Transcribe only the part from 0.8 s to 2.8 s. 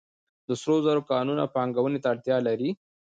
زرو کانونه پانګونې ته اړتیا لري